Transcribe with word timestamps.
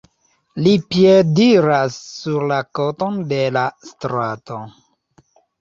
Li 0.67 0.71
piediras 0.93 1.99
sur 2.05 2.47
la 2.53 2.59
koton 2.79 3.23
de 3.35 3.41
la 3.59 3.67
strato. 3.93 4.63